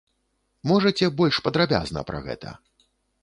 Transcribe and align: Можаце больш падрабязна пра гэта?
Можаце 0.69 1.09
больш 1.19 1.35
падрабязна 1.47 2.05
пра 2.09 2.23
гэта? 2.29 2.57